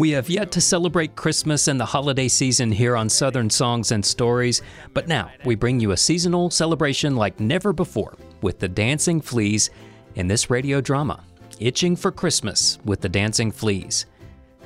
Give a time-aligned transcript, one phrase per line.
[0.00, 4.02] We have yet to celebrate Christmas and the holiday season here on Southern Songs and
[4.02, 4.62] Stories,
[4.94, 9.68] but now we bring you a seasonal celebration like never before with the Dancing Fleas
[10.14, 11.22] in this radio drama,
[11.58, 14.06] Itching for Christmas with the Dancing Fleas.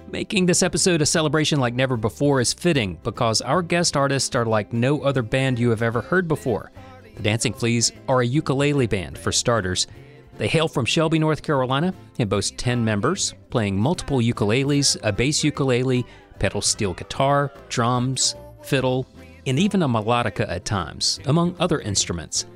[0.09, 4.46] Making this episode a celebration like never before is fitting because our guest artists are
[4.46, 6.71] like no other band you have ever heard before.
[7.16, 9.89] The Dancing Fleas are a ukulele band, for starters.
[10.37, 15.45] They hail from Shelby, North Carolina, and boast 10 members, playing multiple ukuleles, a bass
[15.45, 16.05] ukulele,
[16.38, 19.07] pedal steel guitar, drums, fiddle,
[19.47, 22.47] and even a melodica at times, among other instruments.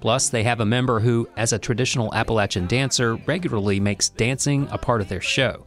[0.00, 4.78] Plus, they have a member who, as a traditional Appalachian dancer, regularly makes dancing a
[4.78, 5.66] part of their show.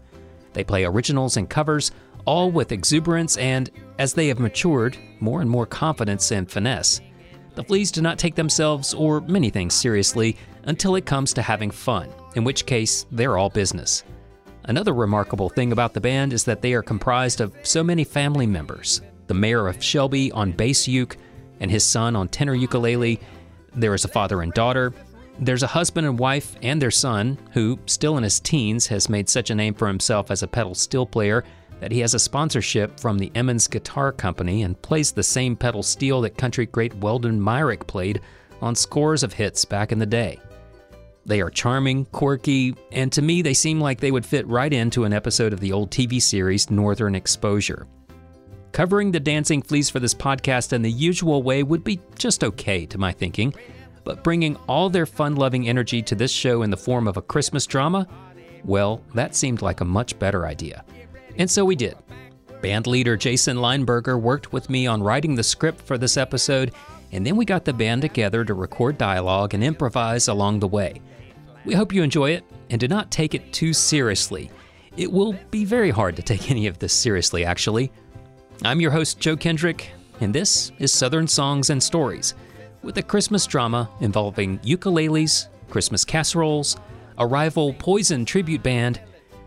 [0.54, 1.92] They play originals and covers,
[2.26, 7.02] all with exuberance and, as they have matured, more and more confidence and finesse.
[7.56, 11.72] The Fleas do not take themselves or many things seriously until it comes to having
[11.72, 14.04] fun, in which case they're all business.
[14.66, 18.46] Another remarkable thing about the band is that they are comprised of so many family
[18.46, 19.02] members.
[19.28, 21.18] The mayor of Shelby on bass uke
[21.60, 23.20] and his son on tenor ukulele.
[23.76, 24.94] There is a father and daughter.
[25.40, 29.30] There's a husband and wife and their son, who, still in his teens, has made
[29.30, 31.44] such a name for himself as a pedal steel player
[31.80, 35.84] that he has a sponsorship from the Emmons Guitar Company and plays the same pedal
[35.84, 38.22] steel that country great Weldon Myrick played
[38.62, 40.40] on scores of hits back in the day.
[41.26, 45.04] They are charming, quirky, and to me, they seem like they would fit right into
[45.04, 47.88] an episode of the old TV series Northern Exposure.
[48.72, 52.86] Covering the Dancing Fleas for this podcast in the usual way would be just okay
[52.88, 53.54] to my thinking,
[54.04, 57.22] but bringing all their fun loving energy to this show in the form of a
[57.22, 58.08] Christmas drama,
[58.64, 60.84] well, that seemed like a much better idea.
[61.40, 61.96] And so we did.
[62.62, 66.74] Band leader Jason Leinberger worked with me on writing the script for this episode,
[67.14, 71.02] and then we got the band together to record dialogue and improvise along the way.
[71.64, 74.52] We hope you enjoy it and do not take it too seriously.
[74.98, 77.90] It will be very hard to take any of this seriously, actually.
[78.66, 82.34] I'm your host, Joe Kendrick, and this is Southern Songs and Stories,
[82.84, 86.76] with a Christmas drama involving ukuleles, Christmas casseroles,
[87.18, 89.00] a rival Poison tribute band,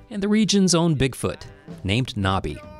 [0.09, 1.43] and the region's own Bigfoot,
[1.85, 2.72] named Nobby.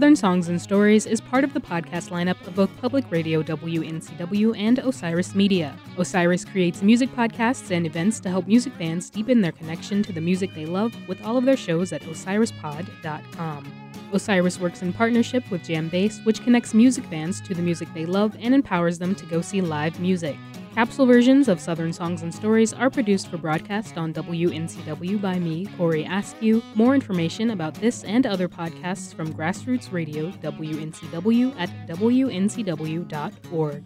[0.00, 4.56] Southern Songs and Stories is part of the podcast lineup of both Public Radio WNCW
[4.58, 5.76] and Osiris Media.
[5.98, 10.20] Osiris creates music podcasts and events to help music fans deepen their connection to the
[10.22, 13.70] music they love with all of their shows at osirispod.com.
[14.10, 18.34] Osiris works in partnership with JamBase, which connects music fans to the music they love
[18.40, 20.38] and empowers them to go see live music.
[20.80, 25.66] Capsule versions of Southern Songs and Stories are produced for broadcast on WNCW by me,
[25.76, 26.62] Corey Askew.
[26.74, 33.84] More information about this and other podcasts from Grassroots Radio, WNCW, at WNCW.org.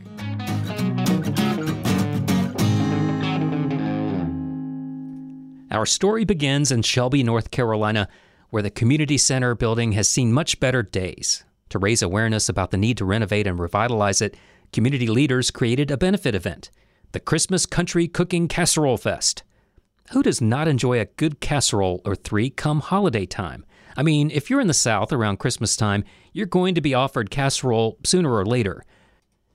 [5.72, 8.06] Our story begins in Shelby, North Carolina,
[8.50, 11.42] where the community center building has seen much better days.
[11.70, 14.36] To raise awareness about the need to renovate and revitalize it,
[14.72, 16.70] community leaders created a benefit event,
[17.14, 19.44] the Christmas Country Cooking Casserole Fest.
[20.10, 23.64] Who does not enjoy a good casserole or three come holiday time?
[23.96, 27.30] I mean, if you're in the South around Christmas time, you're going to be offered
[27.30, 28.84] casserole sooner or later.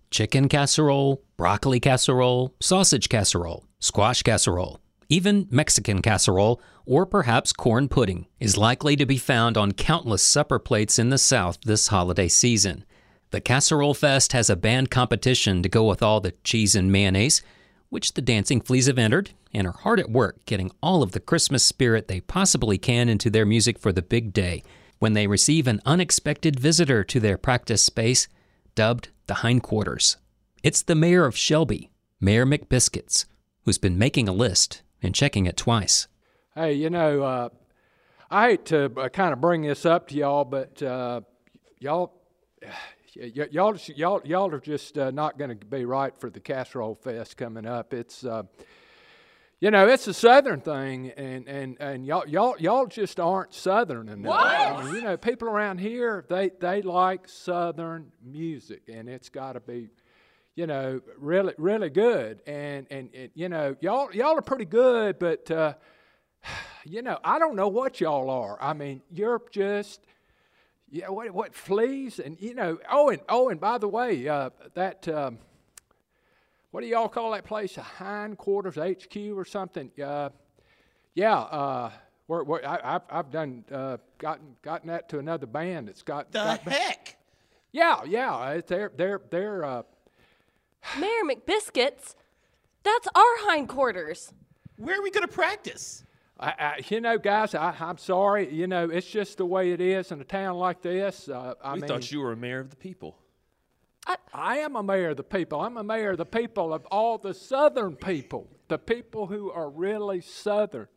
[0.09, 8.27] Chicken casserole, broccoli casserole, sausage casserole, squash casserole, even Mexican casserole, or perhaps corn pudding,
[8.39, 12.85] is likely to be found on countless supper plates in the South this holiday season.
[13.31, 17.43] The Casserole Fest has a band competition to go with all the cheese and mayonnaise,
[17.89, 21.19] which the Dancing Fleas have entered and are hard at work getting all of the
[21.19, 24.63] Christmas spirit they possibly can into their music for the big day
[24.99, 28.27] when they receive an unexpected visitor to their practice space,
[28.75, 30.17] dubbed the hindquarters.
[30.61, 31.89] It's the mayor of Shelby,
[32.19, 33.25] Mayor McBiscuits,
[33.63, 36.07] who's been making a list and checking it twice.
[36.53, 37.49] Hey, you know, uh,
[38.29, 41.21] I hate to uh, kind of bring this up to y'all, but uh,
[41.79, 42.13] y'all
[43.15, 46.95] y- y'all, y'all, y'all are just uh, not going to be right for the casserole
[46.95, 47.93] fest coming up.
[47.93, 48.43] It's, uh,
[49.61, 54.07] You know, it's a Southern thing, and, and, and y'all, y'all, y'all just aren't Southern
[54.07, 54.31] enough.
[54.79, 59.53] I mean, you know, people around here, they, they like Southern music, and it's got
[59.53, 59.89] to be,
[60.55, 62.41] you know, really, really good.
[62.47, 65.73] And, and, and, you know, y'all, y'all are pretty good, but, uh,
[66.85, 68.57] you know, I don't know what y'all are.
[68.61, 70.05] I mean, you're just,
[70.91, 72.19] yeah, what, what, fleas?
[72.19, 75.39] And, you know, oh, and, oh, and by the way, uh, that, um,
[76.71, 77.77] what do y'all call that place?
[77.77, 79.91] A hindquarters HQ or something?
[80.01, 80.29] Uh,
[81.13, 81.91] yeah, uh,
[82.27, 86.31] we're, we're, I, have I've done uh, gotten gotten that to another band that's got
[86.31, 87.17] The got, heck?
[87.71, 89.65] Yeah, yeah, uh, they're they're they're.
[89.65, 89.83] Uh,
[90.97, 92.15] Mayor McBiscuits,
[92.83, 94.31] that's our hindquarters.
[94.77, 96.03] Where are we going to practice?
[96.39, 98.51] I, I, you know, guys, I, I'm sorry.
[98.53, 101.27] You know, it's just the way it is in a town like this.
[101.27, 103.17] Uh, I we mean, thought you were a mayor of the people.
[104.33, 105.59] I am a mayor of the people.
[105.61, 109.69] I'm a mayor of the people of all the Southern people, the people who are
[109.69, 110.87] really Southern.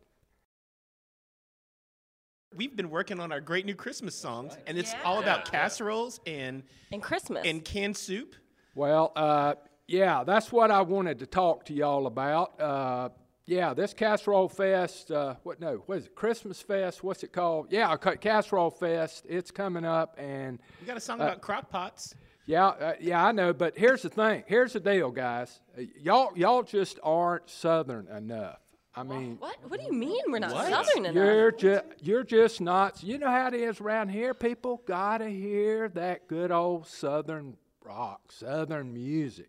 [2.55, 6.63] We've been working on our great new Christmas songs, and it's all about casseroles and
[6.93, 7.47] And Christmas.
[7.47, 8.35] and canned soup.
[8.75, 9.55] Well, uh,
[9.87, 12.61] yeah, that's what I wanted to talk to y'all about.
[12.61, 13.09] Uh,
[13.53, 17.03] yeah, this Casserole Fest, uh, what, no, what is it, Christmas Fest?
[17.05, 17.69] What's it called?
[17.71, 22.15] Yeah, Ca- Casserole Fest, it's coming up, and you got a song about crock pots.
[22.47, 24.45] yeah, uh, yeah, I know, but here's the thing.
[24.47, 25.61] Here's the deal, guys.
[25.79, 28.59] Uh, Y'all, y'all just aren't Southern enough.
[28.95, 29.57] I mean, what?
[29.69, 30.69] What do you mean we're not What?
[30.69, 31.15] Southern enough?
[31.15, 33.03] You're just you're just not.
[33.03, 34.35] You know how it is around here.
[34.35, 39.49] People gotta hear that good old Southern rock, Southern music,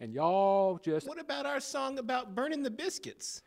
[0.00, 3.42] and y'all just What about our song about burning the biscuits?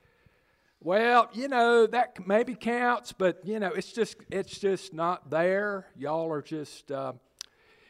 [0.81, 5.87] well, you know that maybe counts, but you know it's just it's just not there.
[5.97, 6.91] Y'all are just.
[6.91, 7.13] Uh,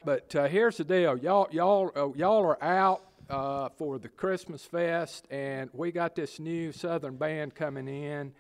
[0.06, 4.64] but uh, here's the deal, y'all y'all uh, y'all are out uh, for the Christmas
[4.66, 8.34] fest, and we got this new Southern band coming in.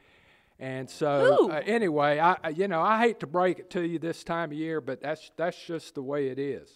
[0.59, 3.97] And so, uh, anyway, I I- you know I hate to break it to you
[3.97, 6.69] this time of year, but that's that's just the way it is.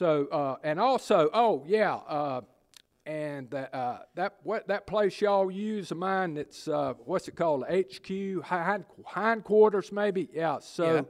[0.00, 2.40] So, uh, and also, oh yeah, uh,
[3.04, 6.32] and that uh, that what that place y'all use of mine.
[6.32, 7.64] That's uh, what's it called?
[7.64, 10.30] HQ hind, hindquarters, maybe.
[10.32, 10.60] Yeah.
[10.60, 11.06] So,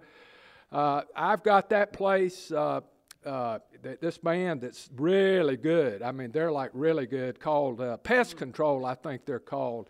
[0.72, 2.50] uh, I've got that place.
[2.50, 2.80] Uh,
[3.24, 6.02] uh, th- this band that's really good.
[6.02, 7.38] I mean, they're like really good.
[7.38, 9.88] Called uh, Pest Control, I think they're called.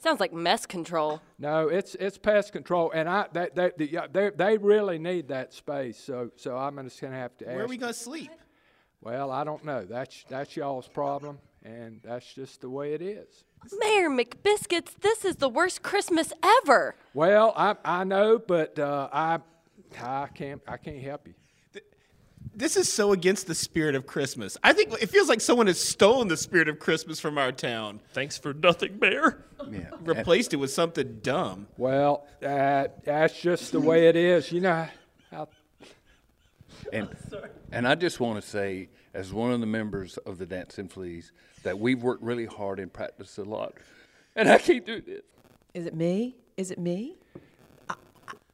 [0.00, 1.20] Sounds like mess control.
[1.38, 5.52] No, it's it's pest control, and I they they they, they, they really need that
[5.52, 5.98] space.
[5.98, 7.54] So so I'm just gonna have to ask.
[7.54, 8.30] Where are we going to sleep?
[9.00, 9.84] Well, I don't know.
[9.84, 13.44] That's that's y'all's problem, and that's just the way it is.
[13.78, 16.94] Mayor McBiscuits, this is the worst Christmas ever.
[17.14, 19.38] Well, I I know, but uh, I
[20.00, 21.34] I can't I can't help you.
[22.54, 24.56] This is so against the spirit of Christmas.
[24.64, 28.00] I think it feels like someone has stolen the spirit of Christmas from our town,
[28.12, 29.44] Thanks for nothing, mayor.
[29.70, 29.87] Yeah.
[30.08, 31.66] Replaced it with something dumb.
[31.76, 34.50] Well, uh, that's just the way it is.
[34.52, 34.88] You know
[35.30, 35.48] how
[36.92, 37.08] And,
[37.72, 41.32] and I just want to say, as one of the members of the Dancing Fleas,
[41.62, 43.74] that we've worked really hard and practiced a lot.
[44.36, 45.22] And I can't do this.
[45.74, 46.36] Is it me?
[46.56, 47.16] Is it me?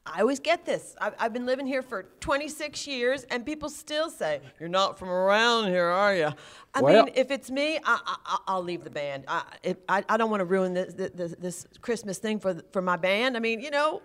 [0.05, 0.95] I, always get this.
[1.01, 5.09] I've, I've been living here for 26 years, and people still say, You're not from
[5.09, 6.29] around here, are you?
[6.73, 9.25] I Well- mean, if it's me, I, I, I- I'll leave the band.
[9.27, 12.81] I, if, I, I don't want to ruin this, this, this Christmas thing for, for
[12.81, 13.35] my band.
[13.35, 14.01] I mean, you know,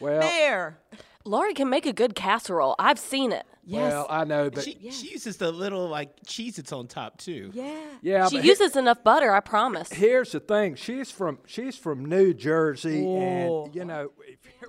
[0.00, 0.78] Well- Mayor.
[1.24, 2.74] Lori can make a good casserole.
[2.78, 3.46] I've seen it.
[3.66, 3.92] Yes.
[3.92, 7.50] well I know, but She, she uses the little like cheese that's on top too.
[7.54, 7.80] yeah.
[8.02, 9.90] yeah, She but he- uses enough butter, I promise.
[9.92, 10.74] here's the thing.
[10.74, 13.64] She's from she's from New Jersey, Oh.
[13.66, 14.10] and you know.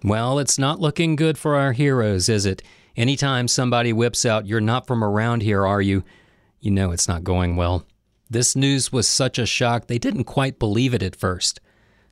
[0.03, 2.61] Well, it's not looking good for our heroes, is it?
[2.97, 6.03] Anytime somebody whips out, You're not from around here, are you?
[6.61, 7.85] You know it's not going well.
[8.29, 11.59] This news was such a shock, they didn't quite believe it at first.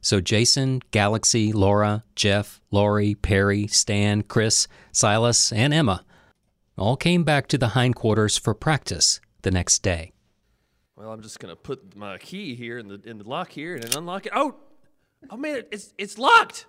[0.01, 6.03] So Jason, Galaxy, Laura, Jeff, Lori, Perry, Stan, Chris, Silas, and Emma
[6.77, 10.11] all came back to the hindquarters for practice the next day.
[10.95, 13.83] Well, I'm just gonna put my key here in the in the lock here and
[13.83, 14.31] then unlock it.
[14.35, 14.55] Oh,
[15.29, 16.65] oh man, it's it's locked.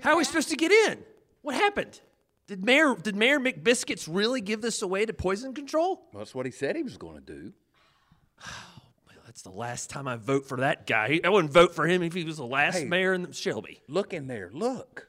[0.00, 0.98] How are we supposed to get in?
[1.42, 2.00] What happened?
[2.46, 6.08] Did Mayor did Mayor McBiscuits really give this away to poison control?
[6.12, 7.52] Well, that's what he said he was going to do.
[9.06, 11.20] Well, that's the last time I vote for that guy.
[11.22, 12.84] I wouldn't vote for him if he was the last Hey.
[12.86, 13.82] mayor in Shelby.
[13.88, 14.48] Look in there.
[14.52, 15.08] Look.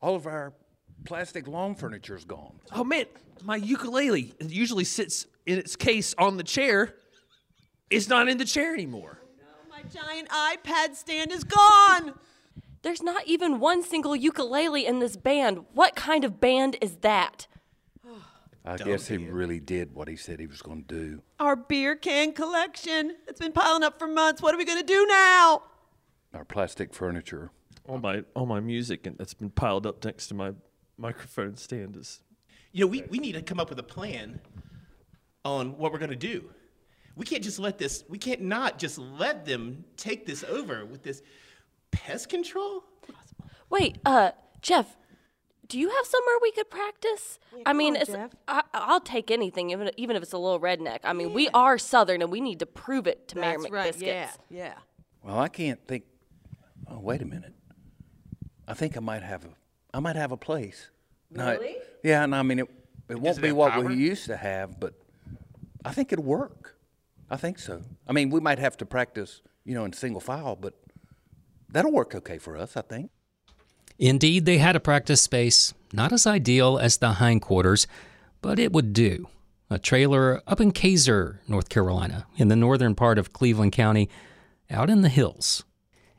[0.00, 0.54] All of our
[1.04, 2.52] plastic lawn furniture is gone.
[2.72, 3.06] Oh man,
[3.42, 6.94] my ukulele it usually sits in its case on the chair.
[7.90, 9.18] It's not in the chair anymore.
[9.70, 12.14] My giant iPad stand is gone.
[12.82, 15.64] There's not even one single ukulele in this band.
[15.72, 17.46] What kind of band is that?
[18.66, 20.94] I Don't guess he be a- really did what he said he was going to
[20.94, 21.22] do.
[21.38, 23.14] Our beer can collection.
[23.28, 24.40] It's been piling up for months.
[24.40, 25.62] What are we going to do now?
[26.32, 27.50] Our plastic furniture.
[27.86, 30.52] All my all my music and that's been piled up next to my
[30.96, 32.20] microphone stand is.
[32.72, 34.40] You know, we, we need to come up with a plan
[35.44, 36.50] on what we're going to do.
[37.16, 41.02] We can't just let this, we can't not just let them take this over with
[41.02, 41.22] this
[41.92, 42.82] pest control.
[43.70, 44.96] Wait, uh, Jeff,
[45.68, 47.38] do you have somewhere we could practice?
[47.64, 48.32] I mean, on, it's, Jeff.
[48.48, 51.00] I, I'll take anything, even even if it's a little redneck.
[51.04, 53.72] I mean, we are Southern, and we need to prove it to Mayor That's McBiscuits.
[53.72, 54.00] right.
[54.00, 54.30] Yeah.
[54.50, 54.74] Yeah.
[55.22, 56.04] Well, I can't think.
[56.86, 57.54] Oh, wait a minute.
[58.68, 59.48] I think I might have a.
[59.94, 60.90] I might have a place.
[61.30, 61.76] Really?
[62.02, 62.68] yeah, and I mean it.
[63.08, 63.84] It won't be have what power?
[63.84, 64.94] we used to have, but
[65.84, 66.76] I think it'll work.
[67.30, 67.82] I think so.
[68.08, 70.74] I mean, we might have to practice, you know, in single file, but
[71.70, 72.76] that'll work okay for us.
[72.76, 73.10] I think.
[73.98, 77.86] Indeed, they had a practice space, not as ideal as the hindquarters,
[78.42, 79.28] but it would do.
[79.70, 84.10] A trailer up in Casar, North Carolina, in the northern part of Cleveland County,
[84.68, 85.62] out in the hills.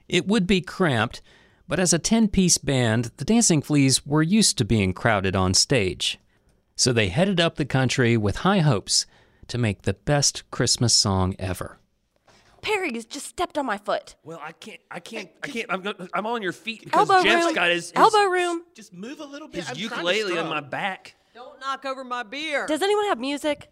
[0.08, 1.22] It would be cramped,
[1.68, 5.54] but as a 10 piece band, the Dancing Fleas were used to being crowded on
[5.54, 6.20] stage.
[6.76, 9.06] So they headed up the country with high hopes
[9.48, 11.80] to make the best Christmas song ever.
[12.62, 14.16] Perry has just stepped on my foot.
[14.24, 14.82] Well, I can't.
[14.90, 15.30] I can't.
[15.44, 15.68] I can't.
[15.70, 15.82] I'm.
[15.82, 17.54] Gonna, I'm on your feet because Elbow Jeff's room.
[17.54, 18.64] got his, his Elbow room.
[18.74, 19.62] Just move a little bit.
[19.62, 21.16] his I'm ukulele on my back.
[21.36, 22.66] Don't knock over my beer.
[22.66, 23.70] Does anyone have music?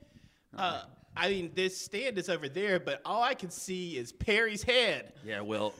[0.55, 0.83] Uh,
[1.17, 5.13] I mean, this stand is over there, but all I can see is Perry's head.
[5.25, 5.41] Yeah.
[5.41, 5.73] Well.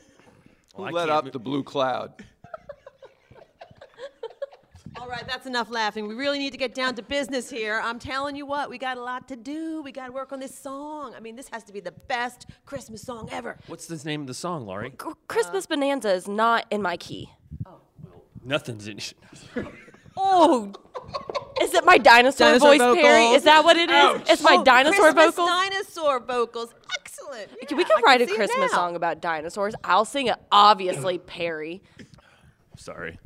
[0.76, 2.12] Well I Let up mo- the blue cloud.
[5.00, 6.06] All right, that's enough laughing.
[6.06, 7.80] We really need to get down to business here.
[7.82, 9.82] I'm telling you what, we got a lot to do.
[9.82, 11.14] We got to work on this song.
[11.16, 13.58] I mean, this has to be the best Christmas song ever.
[13.66, 14.90] What's the name of the song, Laurie?
[14.90, 17.28] Cr- Christmas Bonanza is not in my key.
[17.66, 17.80] Oh.
[18.04, 19.00] Well, nothing's in.
[20.16, 20.72] Oh,
[21.60, 23.24] is it my dinosaur, Dinosaur voice, Perry?
[23.34, 24.30] Is that what it is?
[24.30, 25.48] It's my Oh, dinosaur Christmas vocals.
[25.48, 26.74] Dinosaur vocals.
[27.24, 27.76] Excellent.
[27.76, 29.74] we can I write a Christmas song about dinosaurs.
[29.82, 31.82] I'll sing it, obviously, Perry.
[32.76, 33.18] Sorry.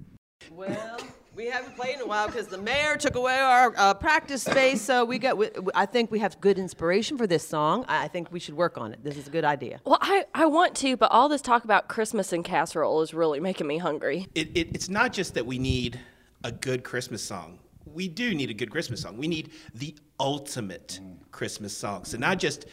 [0.50, 0.98] Well,
[1.34, 4.82] we haven't played in a while because the mayor took away our uh, practice space.
[4.82, 5.36] So we got.
[5.36, 7.84] We, I think we have good inspiration for this song.
[7.88, 9.04] I I think we should work on it.
[9.04, 9.80] This is a good idea.
[9.84, 13.40] Well, I, I want to, but all this talk about Christmas and casserole is really
[13.40, 14.26] making me hungry.
[14.34, 16.00] It, it, it's not just that we need
[16.44, 17.58] a good Christmas song.
[17.86, 19.16] We do need a good Christmas song.
[19.16, 21.00] We need the ultimate
[21.30, 22.04] Christmas song.
[22.04, 22.66] So not just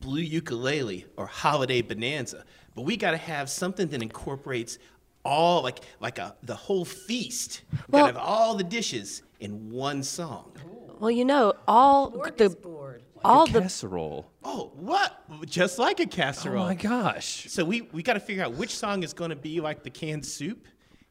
[0.00, 4.78] blue ukulele or holiday bonanza, but we got to have something that incorporates
[5.24, 7.62] all like like a the whole feast.
[7.72, 10.52] We Well- got to have all the dishes in one song.
[11.00, 13.02] Well, you know, all the Board.
[13.24, 14.32] all the Casserole.
[14.42, 15.22] Oh, what?
[15.46, 16.64] Just like a casserole.
[16.64, 17.46] Oh my gosh.
[17.48, 19.90] So we, we got to figure out which song is going to be like the
[19.90, 20.66] canned soup,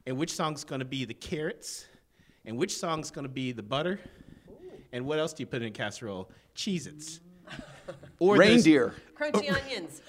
[0.05, 1.85] and which song's going to be the carrots,
[2.45, 3.97] and which song's going to be the butter,
[4.91, 6.29] and what else do you put in a casserole?
[6.53, 7.21] Cheez-Its.
[8.19, 8.93] Or Reindeer.
[9.17, 9.55] Crunchy oh.
[9.63, 10.01] onions.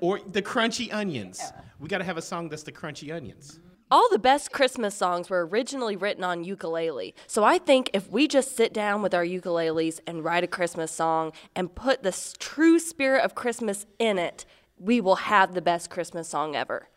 [0.00, 1.42] or the crunchy onions.
[1.80, 3.58] We got to have a song that's the crunchy onions.
[3.90, 7.14] all the best Christmas songs were originally written on ukulele.
[7.26, 10.90] So I think if we just sit down with our ukuleles and write a Christmas
[10.90, 14.44] song and put the true spirit of Christmas in it,
[14.78, 16.88] we will have the best Christmas song ever.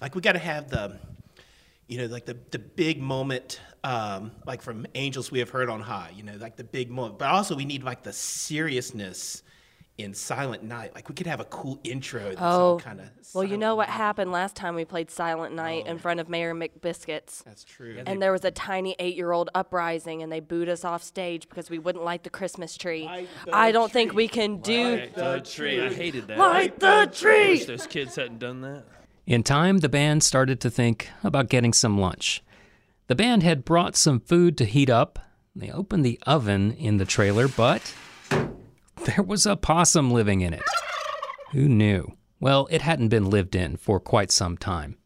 [0.00, 0.96] Like we got to have the,
[1.88, 5.80] you know, like the the big moment, um, like from Angels We Have Heard on
[5.80, 6.12] High.
[6.16, 7.18] You know, like the big moment.
[7.18, 9.42] But also we need like the seriousness
[9.98, 10.94] in Silent Night.
[10.94, 12.28] Like we could have a cool intro.
[12.28, 13.08] That's all Oh, kind of.
[13.34, 16.54] well, you know what happened last time we played Silent Night in front of Mayor
[16.54, 17.42] McBiscuits?
[17.42, 18.00] That's true.
[18.06, 21.48] And there was a tiny eight year old uprising, and they booed us off stage
[21.48, 23.04] because we wouldn't light the Christmas tree.
[23.06, 24.98] Light the I don't think we can do.
[24.98, 25.80] light The tree.
[25.84, 26.38] I hated that.
[26.38, 27.48] Light the I tree!
[27.54, 28.84] wish those kids hadn't done that.
[29.26, 32.42] In time, the band started to think about getting some lunch.
[33.08, 35.18] The band had brought some food to heat up.
[35.56, 37.94] They opened the oven in the trailer, but
[39.06, 40.62] there was a possum living in it.
[41.52, 42.18] Who knew?
[42.38, 44.98] Well, it hadn't been lived in for quite some time.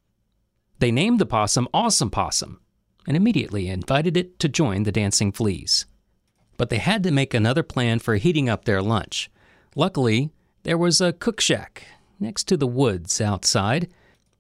[0.81, 2.61] They named the possum Awesome Possum
[3.07, 5.87] and immediately invited it to join the Dancing Fleas.
[6.57, 9.31] But they had to make another plan for heating up their lunch.
[9.77, 10.31] Luckily,
[10.65, 11.85] there was a cook shack
[12.19, 13.89] next to the woods outside,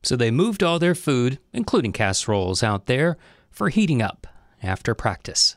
[0.02, 3.16] so they moved all their food, including casseroles, out there
[3.52, 4.26] for heating up
[4.62, 5.56] after practice.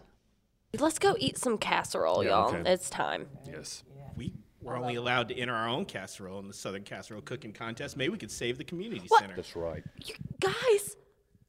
[0.77, 2.53] Let's go eat some casserole, y'all.
[2.53, 2.69] okay.
[2.71, 3.27] It's time.
[3.47, 3.83] Yes.
[4.17, 7.95] we were only allowed to enter our own casserole in the Southern Casserole Cooking Contest.
[7.95, 9.21] Maybe we could save the community What?
[9.21, 9.35] center.
[9.35, 9.83] That's right.
[10.03, 10.97] You guys,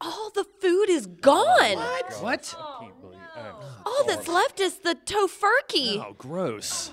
[0.00, 1.76] all the food is gone.
[1.76, 2.12] What?
[2.22, 2.54] What?
[2.56, 2.90] Oh,
[3.84, 5.98] all that's left is the tofurkey.
[5.98, 6.92] Oh, gross.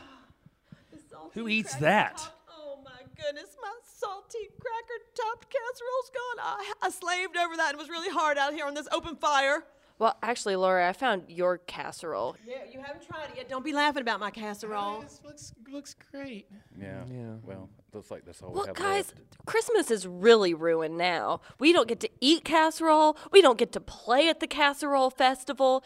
[1.33, 2.22] Who eats that?
[2.51, 6.39] Oh my goodness, my salty cracker topped casserole's gone.
[6.39, 9.63] I, I slaved over that and was really hard out here on this open fire.
[10.00, 12.36] Well, actually, Laura, I found your casserole.
[12.45, 13.48] Yeah, you haven't tried it yet.
[13.48, 15.01] Don't be laughing about my casserole.
[15.01, 16.48] This looks looks great.
[16.77, 17.03] Yeah.
[17.10, 17.36] Yeah.
[17.43, 19.45] Well, looks like this all we Well, have guys, left.
[19.45, 21.41] Christmas is really ruined now.
[21.60, 23.15] We don't get to eat casserole.
[23.31, 25.83] We don't get to play at the casserole festival.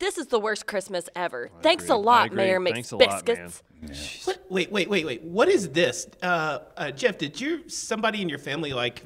[0.00, 1.50] This is the worst Christmas ever.
[1.62, 2.02] Thanks a agree.
[2.02, 2.32] I lot.
[2.32, 3.36] Mayor Thanks a lot, man.
[3.82, 4.26] McBiscuits.
[4.26, 4.44] What?
[4.48, 5.22] Wait, wait, wait, wait.
[5.22, 6.06] What is this?
[6.22, 9.02] Uh, uh, Jeff, did you somebody in your family like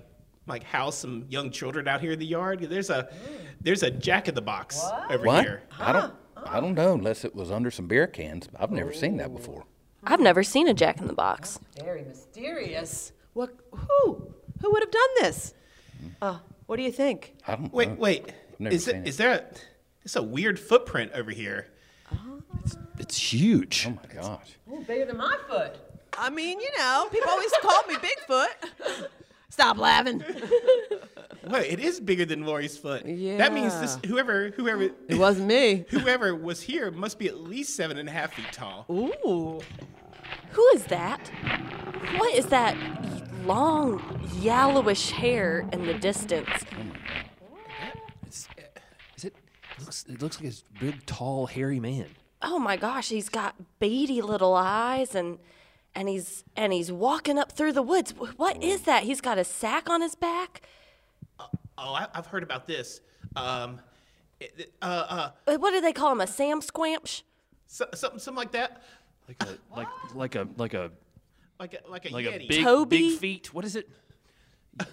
[0.46, 2.60] like house some young children out here in the yard?
[2.60, 3.12] There's a
[3.60, 5.44] there's a Jack in the Box over What?
[5.44, 5.62] here.
[5.78, 6.14] I don't.
[6.46, 8.48] I don't know unless it was under some beer cans.
[8.58, 9.64] I've never seen that before.
[10.04, 11.58] I've never seen a Jack in the Box.
[11.82, 13.12] Very mysterious.
[13.32, 13.50] What?
[13.72, 14.32] Who?
[14.60, 15.54] Who would have done this?
[16.22, 17.34] Uh, what do you think?
[17.48, 17.72] I don't.
[17.72, 17.94] Wait, know.
[17.96, 18.32] wait.
[18.60, 19.08] never Is seen it it.
[19.08, 19.44] is there a
[20.04, 21.68] it's a weird footprint over here?
[22.64, 23.37] It's it's ah.
[23.37, 23.87] huge.
[23.88, 24.56] Oh my gosh.
[24.87, 25.76] bigger than my foot.
[26.16, 29.08] I mean, you know, people always call me Bigfoot.
[29.49, 30.23] Stop laughing.
[31.46, 33.04] Wait, it is bigger than Lori's foot.
[33.04, 33.37] Yeah.
[33.37, 35.84] That means this whoever whoever It wasn't me.
[35.90, 38.87] whoever was here must be at least seven and a half feet tall.
[38.90, 39.61] Ooh.
[40.52, 41.30] Who is that?
[42.16, 42.76] What is that
[43.44, 46.49] long, yellowish hair in the distance?
[46.50, 48.49] Oh Is
[49.25, 49.37] it?
[49.78, 50.04] It looks.
[50.08, 52.06] It looks like a big, tall, hairy man.
[52.42, 55.38] Oh my gosh, he's got beady little eyes and
[55.94, 58.12] and he's and he's walking up through the woods.
[58.36, 59.04] What is that?
[59.04, 60.62] He's got a sack on his back.
[61.40, 63.00] Oh, I, I've heard about this.
[63.36, 63.80] Um,
[64.40, 66.20] it- uh, uh, Uh, What do they call him?
[66.20, 67.22] A Sam Squamch?
[67.66, 68.82] so, something something like that,
[69.28, 70.90] Like a like like a like a
[71.58, 73.10] like a like a like a big Toby?
[73.10, 73.54] big feet.
[73.54, 73.88] What is it?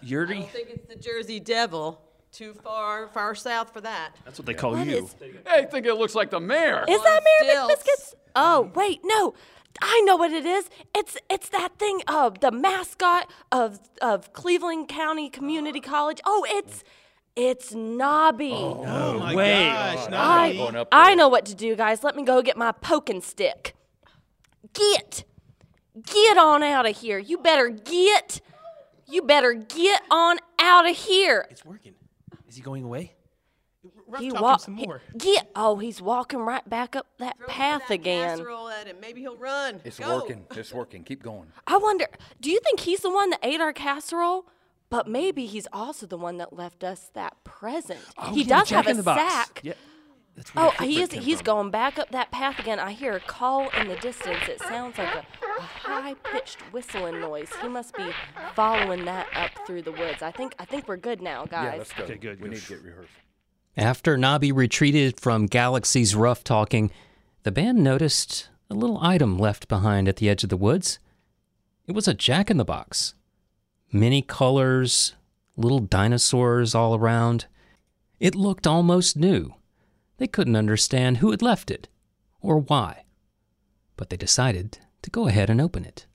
[0.03, 0.39] Yurdi.
[0.39, 1.99] I think it's the Jersey Devil.
[2.31, 4.15] Too far, far south for that.
[4.25, 5.03] That's what they call What you.
[5.05, 6.85] is- Hey, I think it looks like the mayor.
[6.87, 7.83] Is that Mary stilts.
[7.83, 8.13] McBiscuits?
[8.35, 9.33] Oh wait, no.
[9.81, 10.69] I know what it is.
[10.95, 16.21] It's it's that thing of the mascot of of Cleveland County Community College.
[16.25, 16.83] Oh, it's
[17.35, 18.51] it's Nobby.
[18.53, 19.65] oh, oh my way.
[19.65, 20.07] gosh!
[20.07, 20.09] I,
[20.47, 20.57] Nobby.
[20.57, 22.03] going up I know what to do, guys.
[22.03, 23.75] Let me go get my poking stick.
[24.73, 25.23] Get.
[26.05, 27.17] Get on out of here.
[27.19, 28.39] You better get.
[29.07, 31.45] You better get on out of here.
[31.49, 31.93] It's working.
[32.51, 33.13] Is he going away?
[34.09, 34.59] Rough He talk him walk.
[34.59, 35.01] some he- more.
[35.17, 35.49] Get.
[35.55, 38.39] Oh, he's walking right back up that Throw path that again.
[38.39, 38.97] Casserole at him.
[38.99, 39.79] Maybe he'll run.
[39.85, 40.17] It's Go.
[40.17, 40.45] working.
[40.51, 41.05] It's working.
[41.05, 41.47] Keep going.
[41.67, 42.07] I wonder,
[42.41, 44.47] do you think he's the one that ate our casserole?
[44.89, 48.01] But maybe he's also the one that left us that present.
[48.17, 49.61] Oh, he yeah, does have in a the sack.
[49.63, 49.73] Yeah.
[50.43, 51.11] That's Oh, the he is.
[51.11, 51.45] He's from.
[51.45, 52.79] going back up that path again.
[52.79, 54.47] I hear a call in the distance.
[54.47, 55.19] It sounds like a,
[55.59, 57.49] a high-pitched whistling noise.
[57.61, 58.09] He must be
[58.55, 60.21] following that up through the woods.
[60.21, 60.55] I think.
[60.57, 61.71] I think we're good now, guys.
[61.73, 62.03] Yeah, let's go.
[62.05, 62.51] Okay, good, We good.
[62.55, 63.09] need to get rehearsed.
[63.77, 66.91] After Nobby retreated from Galaxy's rough talking,
[67.43, 70.99] the band noticed a little item left behind at the edge of the woods.
[71.87, 73.13] It was a jack in the box.
[73.91, 75.13] Many colors,
[75.55, 77.45] little dinosaurs all around.
[78.19, 79.53] It looked almost new.
[80.21, 81.87] They couldn't understand who had left it
[82.41, 83.05] or why,
[83.97, 86.05] but they decided to go ahead and open it.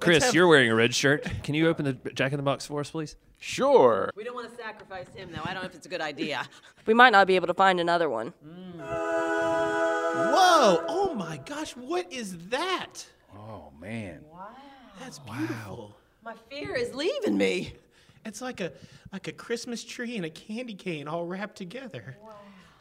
[0.00, 1.24] Chris, you're wearing a red shirt.
[1.44, 3.14] Can you open the Jack in the Box for us, please?
[3.38, 4.10] Sure.
[4.16, 5.42] We don't want to sacrifice him, though.
[5.44, 6.42] I don't know if it's a good idea.
[6.86, 8.32] We might not be able to find another one.
[8.44, 8.80] Mm.
[8.80, 10.84] Whoa!
[10.88, 11.76] Oh my gosh!
[11.76, 13.06] What is that?
[13.32, 14.24] Oh man.
[14.28, 14.48] Wow.
[14.98, 15.96] That's beautiful.
[16.24, 17.74] My fear is leaving me.
[18.24, 18.72] It's like a
[19.12, 22.16] like a Christmas tree and a candy cane all wrapped together.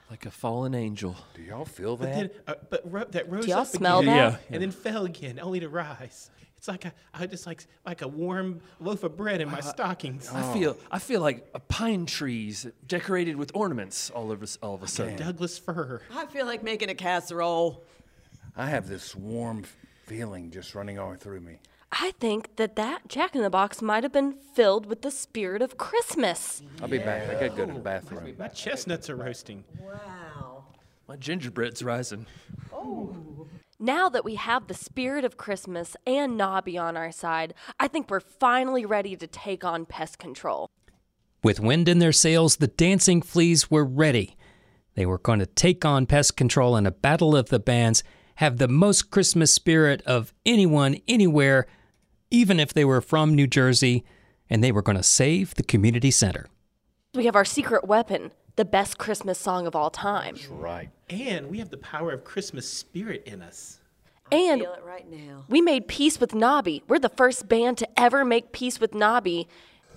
[0.10, 1.15] Like a fallen angel.
[1.36, 2.15] Do y'all feel But that?
[2.15, 4.41] then, uh, but ro- that rose y'all up smell again, that?
[4.50, 4.56] Yeah.
[4.56, 6.32] and then fell again, only to rise.
[6.58, 10.28] It's like a, I just like like a warm loaf of bread in my stockings.
[10.30, 14.84] I feel I feel like uh, pine trees decorated with ornaments all over all of
[14.84, 15.15] a sudden.
[15.15, 16.02] Douglas fir.
[16.13, 17.86] I feel like making a casserole.
[18.58, 19.63] I have this warm
[20.06, 21.60] feeling just running all through me.
[21.91, 25.62] I think that that Jack in the Box might have been filled with the spirit
[25.62, 26.62] of Christmas.
[26.82, 27.30] I'll be back.
[27.30, 28.36] I gotta go to the bathroom.
[28.38, 29.63] My chestnuts are roasting.
[29.80, 30.65] Wow.
[31.08, 32.28] My gingerbread's rising.
[32.71, 33.15] Oh.
[33.80, 38.10] Now that we have the spirit of Christmas and Nobby on our side, I think
[38.10, 40.69] we're finally ready to take on pest control.
[41.43, 44.36] With wind in their sails, the dancing fleas were ready.
[44.95, 48.04] They were going to take on pest control in a battle of the bands,
[48.36, 51.65] have the most Christmas spirit of anyone, anywhere,
[52.32, 54.04] even if they were from New Jersey,
[54.50, 56.48] and they were going to save the community center.
[57.13, 60.36] We have our secret weapon, the best Christmas song of all time.
[60.50, 60.89] Right.
[61.10, 63.80] And we have the power of Christmas spirit in us.
[64.32, 65.46] And Feel it right now.
[65.50, 66.84] we made peace with Nobby.
[66.88, 69.48] We're the first band to ever make peace with Nobby.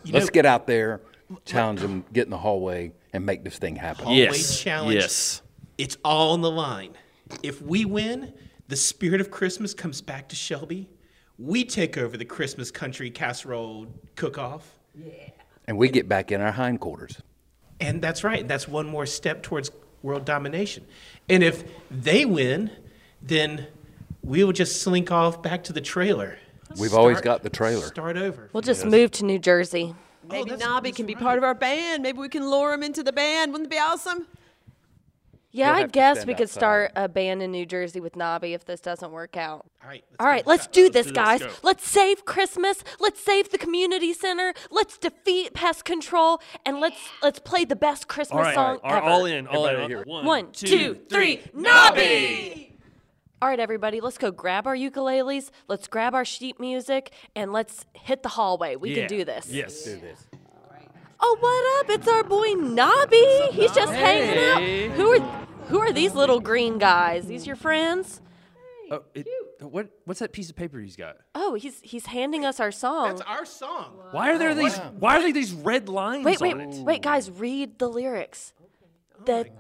[0.05, 1.03] You Let's know, get out there,
[1.45, 4.07] challenge them, get in the hallway, and make this thing happen.
[4.07, 4.61] Always Yes.
[4.61, 4.95] challenge.
[4.95, 5.43] Yes.
[5.77, 6.95] It's all on the line.
[7.43, 8.33] If we win,
[8.69, 10.89] the spirit of Christmas comes back to Shelby.
[11.43, 14.79] We take over the Christmas country casserole cook-off.
[15.67, 17.21] And we get back in our hindquarters.
[17.81, 18.47] And that's right.
[18.47, 20.87] That's one more step towards world domination.
[21.29, 22.71] And if they win,
[23.21, 23.67] then
[24.23, 26.39] we will just slink off back to the trailer.
[26.79, 27.87] We've always got the trailer.
[27.87, 28.49] Start over.
[28.53, 29.97] We'll just move to New Jersey.
[30.29, 31.23] Maybe oh, that's- Nobby can be right.
[31.23, 32.05] part of our band.
[32.05, 33.51] Maybe we can lure him into the band.
[33.51, 34.29] Wouldn't it be awesome?
[35.55, 36.59] Yeah, I guess we could outside.
[36.61, 39.67] start a band in New Jersey with Nobby if this doesn't work out.
[39.83, 40.03] All right.
[40.19, 41.43] All right, let's do this, guys.
[41.63, 42.83] Let's save Christmas.
[43.01, 44.55] Let's save the community center.
[44.71, 48.91] Let's defeat pest control, and let's let's play the best Christmas All right, song all,
[48.93, 49.07] right, ever.
[49.07, 49.99] all in, all Everybody in.
[49.99, 50.05] here.
[50.07, 52.79] One, two, three, Nobby!
[53.43, 55.51] All right, everybody, let's go grab our ukuleles.
[55.67, 58.77] Let's grab our sheet music, and let's hit the hallway.
[58.77, 59.07] We Yeah.
[59.07, 59.49] can do this.
[59.51, 59.83] Yes.
[59.85, 60.27] Do this.
[61.25, 61.99] Oh, what up?
[61.99, 63.25] It's our boy Nobby.
[63.53, 64.89] He's just hanging Hey.
[64.91, 64.97] out.
[64.97, 65.21] Who are
[65.69, 67.27] who are these little green guys?
[67.27, 68.21] These your friends?
[68.91, 69.27] Oh, it,
[69.61, 71.17] what what's that piece of paper he's got?
[71.35, 73.09] Oh, he's he's handing us our song.
[73.09, 73.93] That's our song.
[74.11, 74.77] Why are there these?
[74.99, 76.75] Why are there these red lines Wait, wait, on it?
[76.85, 78.53] wait, guys, read the lyrics.
[79.27, 79.51] That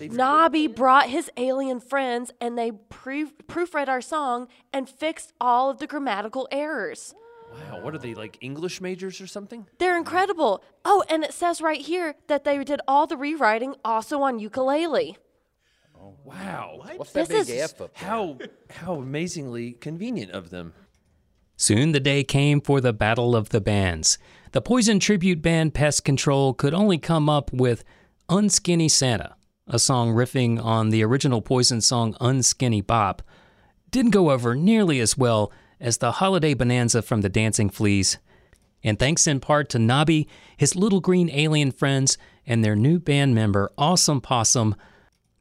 [0.00, 5.78] Nobby brought his alien friends and they pre- proofread our song and fixed all of
[5.78, 7.14] the grammatical errors.
[7.52, 9.66] Wow, what are they like English majors or something?
[9.78, 10.62] They're incredible.
[10.84, 15.18] Oh, and it says right here that they did all the rewriting also on ukulele.
[16.00, 16.80] Oh, wow.
[16.96, 18.08] What's that This big is- F up there?
[18.08, 18.38] How
[18.70, 20.72] how amazingly convenient of them.
[21.56, 24.18] Soon the day came for the Battle of the Bands.
[24.52, 27.84] The Poison tribute band Pest Control could only come up with
[28.28, 29.36] Unskinny Santa,
[29.68, 33.22] a song riffing on the original Poison song Unskinny Bop.
[33.90, 35.52] Didn't go over nearly as well
[35.82, 38.16] as the Holiday Bonanza from the Dancing Fleas.
[38.84, 42.16] And thanks in part to Nobby, his little green alien friends,
[42.46, 44.76] and their new band member, Awesome Possum,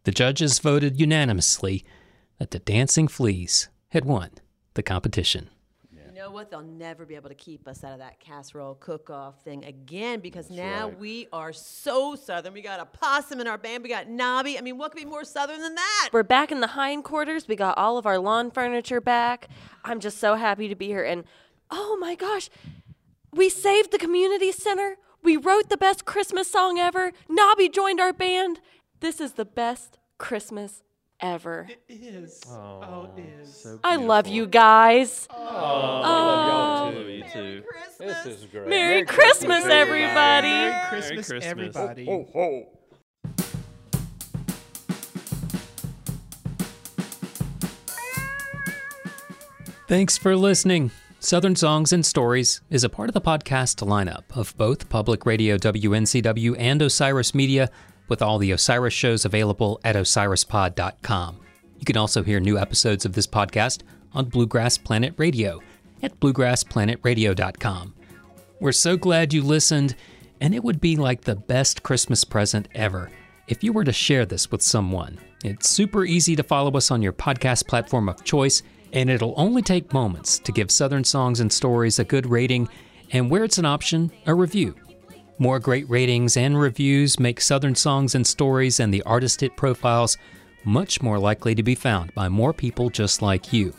[0.03, 1.85] the judges voted unanimously
[2.39, 4.31] that the Dancing Fleas had won
[4.73, 5.49] the competition.
[6.21, 6.51] You know what?
[6.51, 10.51] They'll never be able to keep us out of that casserole cook-off thing again because
[10.51, 12.53] now we are so southern.
[12.53, 13.81] We got a possum in our band.
[13.81, 14.55] We got Nobby.
[14.55, 16.09] I mean, what could be more southern than that?
[16.13, 17.47] We're back in the hindquarters.
[17.47, 19.47] We got all of our lawn furniture back.
[19.83, 21.03] I'm just so happy to be here.
[21.03, 21.23] And
[21.71, 22.51] oh my gosh,
[23.33, 24.97] we saved the community center.
[25.23, 27.13] We wrote the best Christmas song ever.
[27.29, 28.59] Nobby joined our band.
[28.99, 30.83] This is the best Christmas
[31.21, 31.67] ever.
[31.87, 32.41] It is.
[32.49, 33.67] Oh, it is.
[33.83, 35.27] I love you guys.
[35.31, 37.63] Oh, love you too.
[37.99, 38.67] This is great.
[38.67, 40.47] Merry Christmas, everybody.
[40.47, 41.75] Merry Christmas, Christmas.
[41.75, 42.67] everybody.
[49.87, 50.91] Thanks for listening.
[51.19, 55.57] Southern Songs and Stories is a part of the podcast lineup of both Public Radio
[55.57, 57.69] WNCW and Osiris Media,
[58.11, 61.39] with all the Osiris shows available at osirispod.com.
[61.79, 65.61] You can also hear new episodes of this podcast on Bluegrass Planet Radio
[66.03, 67.93] at bluegrassplanetradio.com.
[68.59, 69.95] We're so glad you listened,
[70.41, 73.09] and it would be like the best Christmas present ever
[73.47, 75.17] if you were to share this with someone.
[75.45, 79.61] It's super easy to follow us on your podcast platform of choice, and it'll only
[79.61, 82.67] take moments to give Southern Songs and Stories a good rating,
[83.11, 84.75] and where it's an option, a review.
[85.41, 90.19] More great ratings and reviews make Southern Songs and Stories and the artist it profiles
[90.65, 93.73] much more likely to be found by more people just like you.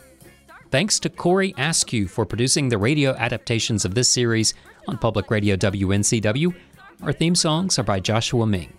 [0.73, 4.55] Thanks to Corey Askew for producing the radio adaptations of this series
[4.89, 6.53] on Public Radio WNCW.
[7.01, 8.73] Our theme songs are by Joshua Ming.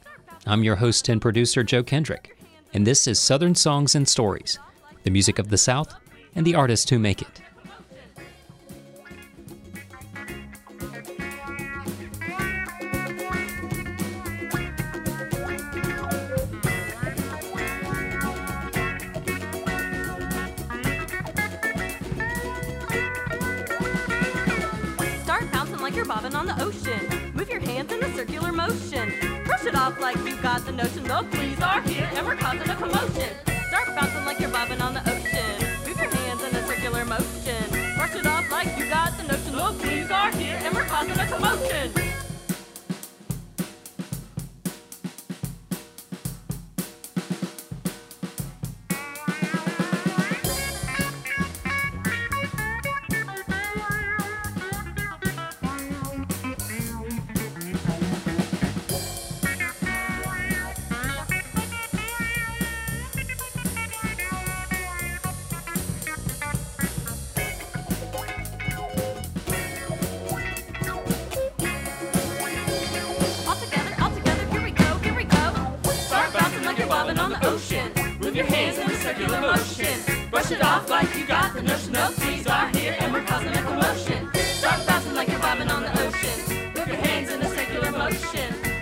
[0.46, 2.38] I'm your host and producer, Joe Kendrick,
[2.74, 4.60] and this is Southern Songs and Stories,
[5.04, 5.96] the music of the South
[6.36, 7.43] and the artists who make it.
[30.78, 31.04] The notion.
[31.04, 33.30] The fleas are here and we're causing a commotion.
[33.68, 35.68] Start bouncing like you're bobbing on the ocean.
[35.86, 37.70] Move your hands in a circular motion.
[37.96, 39.54] Brush it off like you got the notion.
[39.54, 42.03] The fleas are here and we're causing a commotion.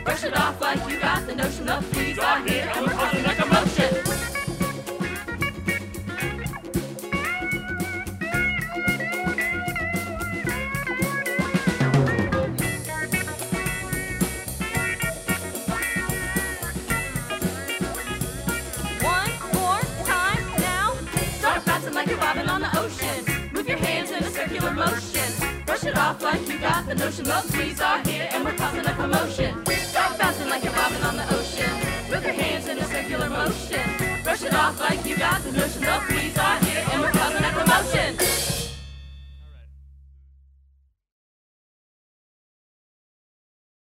[0.04, 2.91] Brush it off like you got the notion of fleas are here.
[26.22, 27.26] look like you got the notion.
[27.26, 29.66] Love squeeze are here and we're causing a commotion.
[29.66, 31.70] Start bouncing like you're bobbing on the ocean.
[32.10, 33.82] With your hands in a circular motion.
[34.24, 35.82] Brush it off like you got the notion.
[35.84, 38.31] Love squeeze are here and we're causing a commotion.